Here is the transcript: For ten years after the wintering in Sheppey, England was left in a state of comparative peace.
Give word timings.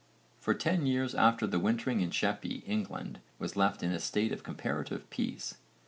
For 0.39 0.55
ten 0.55 0.87
years 0.87 1.13
after 1.13 1.45
the 1.45 1.59
wintering 1.59 1.99
in 2.01 2.09
Sheppey, 2.09 2.63
England 2.65 3.19
was 3.37 3.55
left 3.55 3.83
in 3.83 3.91
a 3.91 3.99
state 3.99 4.31
of 4.31 4.41
comparative 4.41 5.07
peace. 5.11 5.57